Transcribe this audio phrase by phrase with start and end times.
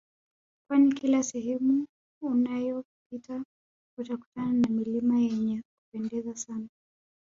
[0.67, 1.87] Kwani kila sehemu
[2.21, 3.43] unayopita
[3.99, 6.67] utakutana na milima yenye Kupendeza sana